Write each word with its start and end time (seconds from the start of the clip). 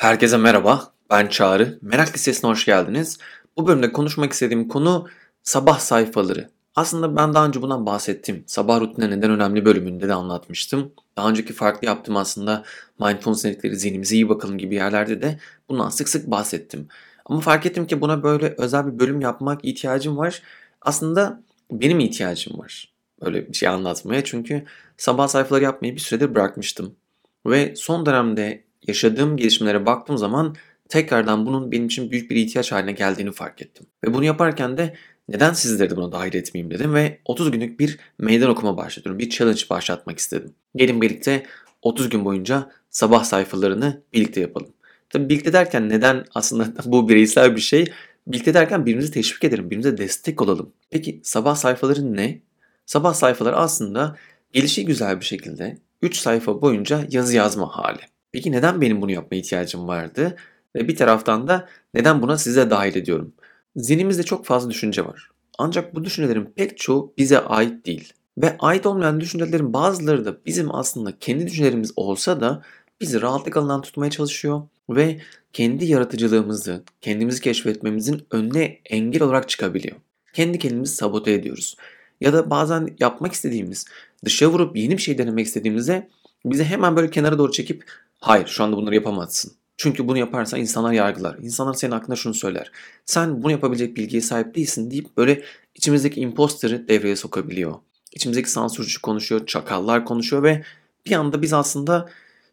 Herkese 0.00 0.36
merhaba, 0.36 0.92
ben 1.10 1.26
Çağrı. 1.26 1.78
Merak 1.82 2.14
Listesi'ne 2.14 2.50
hoş 2.50 2.64
geldiniz. 2.64 3.18
Bu 3.56 3.66
bölümde 3.66 3.92
konuşmak 3.92 4.32
istediğim 4.32 4.68
konu 4.68 5.08
sabah 5.42 5.78
sayfaları. 5.78 6.50
Aslında 6.74 7.16
ben 7.16 7.34
daha 7.34 7.46
önce 7.46 7.62
bundan 7.62 7.86
bahsettim. 7.86 8.44
Sabah 8.46 8.80
rutinine 8.80 9.10
neden 9.10 9.30
önemli 9.30 9.64
bölümünde 9.64 10.08
de 10.08 10.14
anlatmıştım. 10.14 10.92
Daha 11.16 11.28
önceki 11.28 11.52
farklı 11.52 11.86
yaptığım 11.86 12.16
aslında 12.16 12.64
mindfulness 13.00 13.44
dedikleri 13.44 13.76
zihnimize 13.76 14.14
iyi 14.14 14.28
bakalım 14.28 14.58
gibi 14.58 14.74
yerlerde 14.74 15.22
de 15.22 15.38
bundan 15.68 15.88
sık 15.88 16.08
sık 16.08 16.30
bahsettim. 16.30 16.88
Ama 17.26 17.40
fark 17.40 17.66
ettim 17.66 17.86
ki 17.86 18.00
buna 18.00 18.22
böyle 18.22 18.54
özel 18.58 18.86
bir 18.86 18.98
bölüm 18.98 19.20
yapmak 19.20 19.64
ihtiyacım 19.64 20.16
var. 20.16 20.42
Aslında 20.82 21.42
benim 21.70 22.00
ihtiyacım 22.00 22.58
var. 22.58 22.92
Öyle 23.20 23.48
bir 23.48 23.54
şey 23.54 23.68
anlatmaya 23.68 24.24
çünkü 24.24 24.64
sabah 24.96 25.28
sayfaları 25.28 25.64
yapmayı 25.64 25.94
bir 25.94 26.00
süredir 26.00 26.34
bırakmıştım. 26.34 26.94
Ve 27.46 27.74
son 27.76 28.06
dönemde 28.06 28.69
yaşadığım 28.86 29.36
gelişmelere 29.36 29.86
baktığım 29.86 30.18
zaman 30.18 30.56
tekrardan 30.88 31.46
bunun 31.46 31.72
benim 31.72 31.86
için 31.86 32.10
büyük 32.10 32.30
bir 32.30 32.36
ihtiyaç 32.36 32.72
haline 32.72 32.92
geldiğini 32.92 33.32
fark 33.32 33.62
ettim. 33.62 33.86
Ve 34.04 34.14
bunu 34.14 34.24
yaparken 34.24 34.78
de 34.78 34.96
neden 35.28 35.52
sizleri 35.52 35.90
de 35.90 35.96
buna 35.96 36.12
dahil 36.12 36.34
etmeyeyim 36.34 36.74
dedim 36.74 36.94
ve 36.94 37.18
30 37.24 37.50
günlük 37.50 37.80
bir 37.80 37.98
meydan 38.18 38.50
okuma 38.50 38.76
başlatıyorum. 38.76 39.18
Bir 39.18 39.30
challenge 39.30 39.62
başlatmak 39.70 40.18
istedim. 40.18 40.54
Gelin 40.76 41.00
birlikte 41.00 41.46
30 41.82 42.08
gün 42.08 42.24
boyunca 42.24 42.70
sabah 42.90 43.24
sayfalarını 43.24 44.02
birlikte 44.12 44.40
yapalım. 44.40 44.72
Tabii 45.10 45.28
birlikte 45.28 45.52
derken 45.52 45.88
neden 45.88 46.24
aslında 46.34 46.72
bu 46.84 47.08
bireysel 47.08 47.56
bir 47.56 47.60
şey? 47.60 47.84
Birlikte 48.26 48.54
derken 48.54 48.86
birbirimizi 48.86 49.12
teşvik 49.12 49.44
edelim, 49.44 49.64
birbirimize 49.64 49.98
destek 49.98 50.42
olalım. 50.42 50.72
Peki 50.90 51.20
sabah 51.24 51.54
sayfaları 51.54 52.16
ne? 52.16 52.40
Sabah 52.86 53.14
sayfaları 53.14 53.56
aslında 53.56 54.16
gelişi 54.52 54.84
güzel 54.84 55.20
bir 55.20 55.24
şekilde 55.24 55.78
3 56.02 56.16
sayfa 56.16 56.62
boyunca 56.62 57.06
yazı 57.10 57.36
yazma 57.36 57.68
hali. 57.68 58.00
Peki 58.32 58.52
neden 58.52 58.80
benim 58.80 59.02
bunu 59.02 59.10
yapmaya 59.10 59.36
ihtiyacım 59.36 59.88
vardı? 59.88 60.36
Ve 60.76 60.88
bir 60.88 60.96
taraftan 60.96 61.48
da 61.48 61.68
neden 61.94 62.22
buna 62.22 62.38
size 62.38 62.70
dahil 62.70 62.96
ediyorum? 62.96 63.32
Zihnimizde 63.76 64.22
çok 64.22 64.46
fazla 64.46 64.70
düşünce 64.70 65.04
var. 65.04 65.30
Ancak 65.58 65.94
bu 65.94 66.04
düşüncelerin 66.04 66.52
pek 66.56 66.78
çoğu 66.78 67.14
bize 67.18 67.38
ait 67.38 67.86
değil. 67.86 68.12
Ve 68.38 68.56
ait 68.58 68.86
olmayan 68.86 69.20
düşüncelerin 69.20 69.72
bazıları 69.72 70.24
da 70.24 70.36
bizim 70.46 70.74
aslında 70.74 71.18
kendi 71.20 71.46
düşüncelerimiz 71.46 71.92
olsa 71.96 72.40
da 72.40 72.62
bizi 73.00 73.22
rahatlık 73.22 73.56
alanından 73.56 73.82
tutmaya 73.82 74.10
çalışıyor 74.10 74.62
ve 74.90 75.20
kendi 75.52 75.84
yaratıcılığımızı, 75.84 76.82
kendimizi 77.00 77.40
keşfetmemizin 77.40 78.26
önüne 78.30 78.78
engel 78.84 79.22
olarak 79.22 79.48
çıkabiliyor. 79.48 79.96
Kendi 80.32 80.58
kendimizi 80.58 80.94
sabote 80.94 81.32
ediyoruz. 81.32 81.76
Ya 82.20 82.32
da 82.32 82.50
bazen 82.50 82.96
yapmak 83.00 83.32
istediğimiz, 83.32 83.84
dışa 84.24 84.48
vurup 84.48 84.76
yeni 84.76 84.96
bir 84.96 85.02
şey 85.02 85.18
denemek 85.18 85.46
istediğimizde 85.46 86.08
bizi 86.44 86.64
hemen 86.64 86.96
böyle 86.96 87.10
kenara 87.10 87.38
doğru 87.38 87.52
çekip 87.52 87.84
Hayır 88.20 88.46
şu 88.46 88.64
anda 88.64 88.76
bunları 88.76 88.94
yapamazsın. 88.94 89.52
Çünkü 89.76 90.08
bunu 90.08 90.18
yaparsan 90.18 90.60
insanlar 90.60 90.92
yargılar. 90.92 91.38
İnsanlar 91.38 91.74
senin 91.74 91.92
hakkında 91.92 92.16
şunu 92.16 92.34
söyler. 92.34 92.70
Sen 93.06 93.42
bunu 93.42 93.52
yapabilecek 93.52 93.96
bilgiye 93.96 94.22
sahip 94.22 94.54
değilsin 94.54 94.90
deyip 94.90 95.16
böyle 95.16 95.42
içimizdeki 95.74 96.20
imposterı 96.20 96.88
devreye 96.88 97.16
sokabiliyor. 97.16 97.74
İçimizdeki 98.12 98.50
sansürcü 98.50 99.00
konuşuyor, 99.00 99.46
çakallar 99.46 100.04
konuşuyor 100.04 100.42
ve 100.42 100.64
bir 101.06 101.12
anda 101.12 101.42
biz 101.42 101.52
aslında 101.52 102.08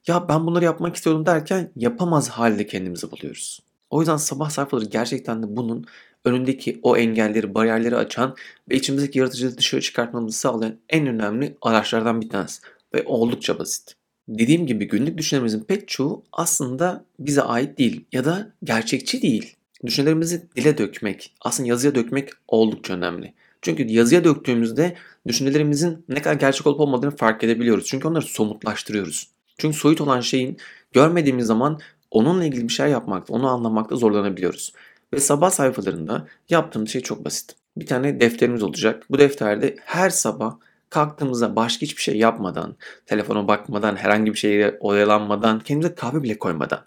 ya 0.07 0.29
ben 0.29 0.47
bunları 0.47 0.65
yapmak 0.65 0.95
istiyorum 0.95 1.25
derken 1.25 1.71
yapamaz 1.75 2.29
halde 2.29 2.67
kendimizi 2.67 3.11
buluyoruz. 3.11 3.59
O 3.89 3.99
yüzden 3.99 4.17
sabah 4.17 4.49
sayfaları 4.49 4.85
gerçekten 4.85 5.43
de 5.43 5.45
bunun 5.49 5.85
önündeki 6.25 6.79
o 6.83 6.97
engelleri, 6.97 7.53
bariyerleri 7.55 7.95
açan 7.95 8.35
ve 8.69 8.75
içimizdeki 8.75 9.19
yaratıcılığı 9.19 9.57
dışarı 9.57 9.81
çıkartmamızı 9.81 10.37
sağlayan 10.37 10.75
en 10.89 11.07
önemli 11.07 11.57
araçlardan 11.61 12.21
bir 12.21 12.29
tanesi. 12.29 12.61
Ve 12.93 13.03
oldukça 13.05 13.59
basit. 13.59 13.95
Dediğim 14.28 14.67
gibi 14.67 14.88
günlük 14.88 15.17
düşüncelerimizin 15.17 15.64
pek 15.64 15.88
çoğu 15.88 16.23
aslında 16.31 17.06
bize 17.20 17.42
ait 17.42 17.78
değil 17.78 18.06
ya 18.11 18.25
da 18.25 18.52
gerçekçi 18.64 19.22
değil. 19.22 19.56
Düşüncelerimizi 19.86 20.44
dile 20.56 20.78
dökmek, 20.78 21.33
aslında 21.42 21.70
yazıya 21.70 21.95
dökmek 21.95 22.30
oldukça 22.48 22.94
önemli. 22.94 23.33
Çünkü 23.61 23.83
yazıya 23.83 24.23
döktüğümüzde 24.23 24.95
düşüncelerimizin 25.28 26.05
ne 26.10 26.21
kadar 26.21 26.36
gerçek 26.36 26.67
olup 26.67 26.80
olmadığını 26.80 27.16
fark 27.16 27.43
edebiliyoruz. 27.43 27.86
Çünkü 27.86 28.08
onları 28.08 28.26
somutlaştırıyoruz. 28.26 29.27
Çünkü 29.58 29.77
soyut 29.77 30.02
olan 30.02 30.21
şeyin 30.21 30.58
görmediğimiz 30.93 31.45
zaman 31.45 31.80
onunla 32.11 32.45
ilgili 32.45 32.64
bir 32.64 32.73
şey 32.73 32.89
yapmakta, 32.89 33.33
onu 33.33 33.48
anlamakta 33.48 33.95
zorlanabiliyoruz. 33.95 34.73
Ve 35.14 35.20
sabah 35.20 35.49
sayfalarında 35.49 36.27
yaptığım 36.49 36.87
şey 36.87 37.02
çok 37.02 37.26
basit. 37.26 37.55
Bir 37.77 37.86
tane 37.86 38.20
defterimiz 38.20 38.64
olacak. 38.64 39.04
Bu 39.10 39.20
defterde 39.20 39.76
her 39.80 40.10
sabah 40.10 40.58
kalktığımızda 40.89 41.55
başka 41.55 41.81
hiçbir 41.81 42.02
şey 42.02 42.17
yapmadan, 42.17 42.75
telefona 43.05 43.48
bakmadan, 43.48 43.95
herhangi 43.95 44.33
bir 44.33 44.37
şeye 44.37 44.77
oyalanmadan, 44.80 45.59
kendimize 45.59 45.95
kahve 45.95 46.23
bile 46.23 46.37
koymadan 46.37 46.86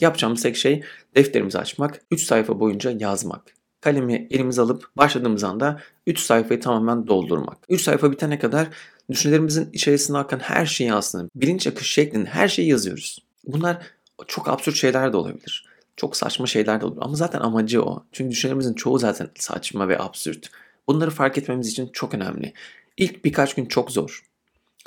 yapacağımız 0.00 0.42
tek 0.42 0.56
şey 0.56 0.82
defterimizi 1.16 1.58
açmak, 1.58 2.00
3 2.10 2.22
sayfa 2.22 2.60
boyunca 2.60 2.90
yazmak. 2.90 3.42
Kalemi 3.80 4.28
elimize 4.30 4.62
alıp 4.62 4.90
başladığımız 4.96 5.44
anda 5.44 5.80
3 6.06 6.20
sayfayı 6.20 6.60
tamamen 6.60 7.06
doldurmak. 7.06 7.58
3 7.68 7.82
sayfa 7.82 8.12
bitene 8.12 8.38
kadar 8.38 8.68
düşüncelerimizin 9.10 9.72
içerisinde 9.72 10.18
akan 10.18 10.38
her 10.38 10.66
şeyi 10.66 10.92
aslında 10.92 11.28
bilinç 11.34 11.66
akış 11.66 11.92
şeklinde 11.92 12.28
her 12.28 12.48
şeyi 12.48 12.68
yazıyoruz. 12.68 13.18
Bunlar 13.46 13.78
çok 14.26 14.48
absürt 14.48 14.76
şeyler 14.76 15.12
de 15.12 15.16
olabilir. 15.16 15.66
Çok 15.96 16.16
saçma 16.16 16.46
şeyler 16.46 16.80
de 16.80 16.84
olabilir. 16.84 17.02
Ama 17.04 17.14
zaten 17.14 17.40
amacı 17.40 17.82
o. 17.82 18.04
Çünkü 18.12 18.30
düşüncelerimizin 18.30 18.74
çoğu 18.74 18.98
zaten 18.98 19.28
saçma 19.34 19.88
ve 19.88 19.98
absürt. 19.98 20.50
Bunları 20.88 21.10
fark 21.10 21.38
etmemiz 21.38 21.68
için 21.68 21.90
çok 21.92 22.14
önemli. 22.14 22.52
İlk 22.96 23.24
birkaç 23.24 23.54
gün 23.54 23.66
çok 23.66 23.90
zor. 23.90 24.22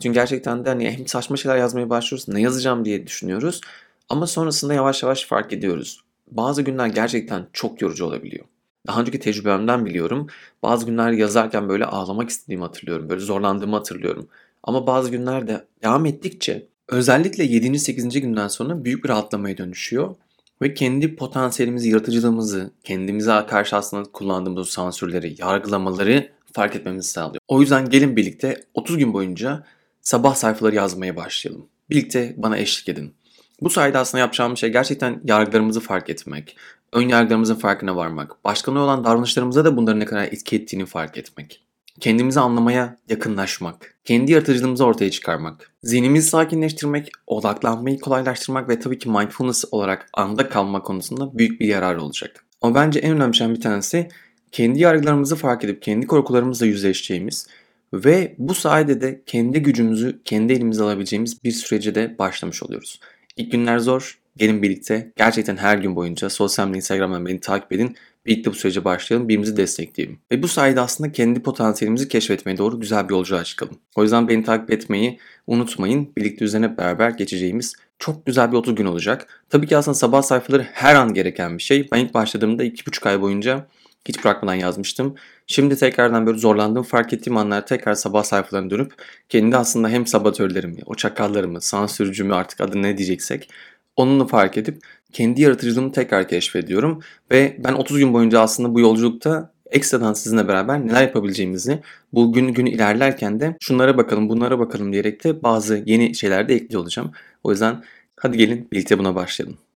Çünkü 0.01 0.13
gerçekten 0.13 0.65
de 0.65 0.69
hani 0.69 0.91
hem 0.91 1.07
saçma 1.07 1.37
şeyler 1.37 1.57
yazmaya 1.57 1.89
başlıyoruz, 1.89 2.27
ne 2.27 2.41
yazacağım 2.41 2.85
diye 2.85 3.07
düşünüyoruz. 3.07 3.61
Ama 4.09 4.27
sonrasında 4.27 4.73
yavaş 4.73 5.03
yavaş 5.03 5.25
fark 5.25 5.53
ediyoruz. 5.53 6.01
Bazı 6.31 6.61
günler 6.61 6.87
gerçekten 6.87 7.47
çok 7.53 7.81
yorucu 7.81 8.05
olabiliyor. 8.05 8.45
Daha 8.87 9.01
önceki 9.01 9.19
tecrübemden 9.19 9.85
biliyorum. 9.85 10.27
Bazı 10.63 10.85
günler 10.85 11.11
yazarken 11.11 11.69
böyle 11.69 11.85
ağlamak 11.85 12.29
istediğimi 12.29 12.63
hatırlıyorum. 12.63 13.09
Böyle 13.09 13.21
zorlandığımı 13.21 13.75
hatırlıyorum. 13.75 14.27
Ama 14.63 14.87
bazı 14.87 15.11
günler 15.11 15.47
de 15.47 15.65
devam 15.83 16.05
ettikçe 16.05 16.67
özellikle 16.87 17.43
7. 17.43 17.79
8. 17.79 18.21
günden 18.21 18.47
sonra 18.47 18.85
büyük 18.85 19.03
bir 19.03 19.09
rahatlamaya 19.09 19.57
dönüşüyor. 19.57 20.15
Ve 20.61 20.73
kendi 20.73 21.15
potansiyelimizi, 21.15 21.89
yaratıcılığımızı, 21.89 22.71
kendimize 22.83 23.45
karşı 23.49 23.75
aslında 23.75 24.03
kullandığımız 24.11 24.69
sansürleri, 24.69 25.35
yargılamaları 25.39 26.29
fark 26.53 26.75
etmemizi 26.75 27.09
sağlıyor. 27.09 27.41
O 27.47 27.61
yüzden 27.61 27.89
gelin 27.89 28.15
birlikte 28.15 28.63
30 28.73 28.97
gün 28.97 29.13
boyunca 29.13 29.63
sabah 30.01 30.35
sayfaları 30.35 30.75
yazmaya 30.75 31.15
başlayalım. 31.15 31.65
Birlikte 31.89 32.33
bana 32.37 32.57
eşlik 32.57 32.89
edin. 32.89 33.13
Bu 33.61 33.69
sayede 33.69 33.97
aslında 33.97 34.19
yapacağım 34.19 34.57
şey 34.57 34.69
gerçekten 34.69 35.21
yargılarımızı 35.23 35.79
fark 35.79 36.09
etmek, 36.09 36.57
ön 36.93 37.07
yargılarımızın 37.07 37.55
farkına 37.55 37.95
varmak, 37.95 38.45
başkalarına 38.45 38.83
olan 38.83 39.03
davranışlarımıza 39.03 39.65
da 39.65 39.77
bunların 39.77 39.99
ne 39.99 40.05
kadar 40.05 40.23
etki 40.23 40.55
ettiğini 40.55 40.85
fark 40.85 41.17
etmek. 41.17 41.63
Kendimizi 41.99 42.39
anlamaya 42.39 42.97
yakınlaşmak, 43.09 43.95
kendi 44.03 44.31
yaratıcılığımızı 44.31 44.85
ortaya 44.85 45.11
çıkarmak, 45.11 45.71
zihnimizi 45.83 46.29
sakinleştirmek, 46.29 47.11
odaklanmayı 47.27 47.99
kolaylaştırmak 47.99 48.69
ve 48.69 48.79
tabii 48.79 48.99
ki 48.99 49.09
mindfulness 49.09 49.65
olarak 49.71 50.09
anda 50.13 50.49
kalma 50.49 50.81
konusunda 50.81 51.37
büyük 51.37 51.61
bir 51.61 51.67
yarar 51.67 51.95
olacak. 51.95 52.45
Ama 52.61 52.75
bence 52.75 52.99
en 52.99 53.11
önemli 53.11 53.35
şeyin 53.35 53.55
bir 53.55 53.61
tanesi 53.61 54.09
kendi 54.51 54.79
yargılarımızı 54.79 55.35
fark 55.35 55.63
edip 55.63 55.81
kendi 55.81 56.07
korkularımızla 56.07 56.65
yüzleşeceğimiz 56.65 57.47
ve 57.93 58.35
bu 58.37 58.53
sayede 58.53 59.01
de 59.01 59.21
kendi 59.25 59.63
gücümüzü 59.63 60.19
kendi 60.25 60.53
elimize 60.53 60.83
alabileceğimiz 60.83 61.43
bir 61.43 61.51
sürece 61.51 61.95
de 61.95 62.15
başlamış 62.19 62.63
oluyoruz. 62.63 62.99
İlk 63.37 63.51
günler 63.51 63.79
zor. 63.79 64.19
Gelin 64.37 64.61
birlikte 64.61 65.11
gerçekten 65.15 65.57
her 65.57 65.77
gün 65.77 65.95
boyunca 65.95 66.29
sosyal 66.29 66.67
medya 66.67 66.77
Instagram'dan 66.77 67.25
beni 67.25 67.39
takip 67.39 67.71
edin. 67.71 67.95
Birlikte 68.25 68.51
bu 68.51 68.55
sürece 68.55 68.85
başlayalım, 68.85 69.27
birbirimizi 69.27 69.57
destekleyelim. 69.57 70.19
Ve 70.31 70.43
bu 70.43 70.47
sayede 70.47 70.81
aslında 70.81 71.11
kendi 71.11 71.41
potansiyelimizi 71.41 72.07
keşfetmeye 72.07 72.57
doğru 72.57 72.79
güzel 72.79 73.09
bir 73.09 73.13
yolculuğa 73.13 73.43
çıkalım. 73.43 73.77
O 73.95 74.03
yüzden 74.03 74.27
beni 74.27 74.43
takip 74.43 74.71
etmeyi 74.71 75.19
unutmayın. 75.47 76.09
Birlikte 76.17 76.45
üzerine 76.45 76.77
beraber 76.77 77.09
geçeceğimiz 77.09 77.75
çok 77.99 78.25
güzel 78.25 78.51
bir 78.51 78.57
30 78.57 78.75
gün 78.75 78.85
olacak. 78.85 79.43
Tabii 79.49 79.67
ki 79.67 79.77
aslında 79.77 79.95
sabah 79.95 80.21
sayfaları 80.21 80.67
her 80.73 80.95
an 80.95 81.13
gereken 81.13 81.57
bir 81.57 81.63
şey. 81.63 81.87
Ben 81.91 81.99
ilk 81.99 82.13
başladığımda 82.13 82.63
2,5 82.63 83.09
ay 83.09 83.21
boyunca 83.21 83.67
hiç 84.07 84.23
bırakmadan 84.25 84.55
yazmıştım. 84.55 85.15
Şimdi 85.47 85.75
tekrardan 85.75 86.25
böyle 86.25 86.37
zorlandığım 86.37 86.83
fark 86.83 87.13
ettiğim 87.13 87.37
anlar 87.37 87.67
tekrar 87.67 87.93
sabah 87.93 88.23
sayfalarına 88.23 88.69
dönüp 88.69 88.93
kendi 89.29 89.57
aslında 89.57 89.89
hem 89.89 90.07
sabatörlerimi, 90.07 90.79
o 90.85 90.95
çakallarımı, 90.95 91.61
sansürcümü 91.61 92.33
artık 92.35 92.61
adı 92.61 92.81
ne 92.81 92.97
diyeceksek 92.97 93.49
onunla 93.95 94.27
fark 94.27 94.57
edip 94.57 94.81
kendi 95.13 95.41
yaratıcılığımı 95.41 95.91
tekrar 95.91 96.27
keşfediyorum. 96.27 97.01
Ve 97.31 97.57
ben 97.59 97.73
30 97.73 97.99
gün 97.99 98.13
boyunca 98.13 98.39
aslında 98.41 98.73
bu 98.73 98.79
yolculukta 98.79 99.51
ekstradan 99.71 100.13
sizinle 100.13 100.47
beraber 100.47 100.87
neler 100.87 101.01
yapabileceğimizi 101.01 101.81
bu 102.13 102.33
gün 102.33 102.47
gün 102.53 102.65
ilerlerken 102.65 103.39
de 103.39 103.57
şunlara 103.59 103.97
bakalım 103.97 104.29
bunlara 104.29 104.59
bakalım 104.59 104.93
diyerek 104.93 105.23
de 105.23 105.43
bazı 105.43 105.83
yeni 105.85 106.15
şeyler 106.15 106.49
de 106.49 106.55
ekliyor 106.55 106.81
olacağım. 106.81 107.11
O 107.43 107.51
yüzden 107.51 107.83
hadi 108.15 108.37
gelin 108.37 108.67
birlikte 108.71 108.99
buna 108.99 109.15
başlayalım. 109.15 109.59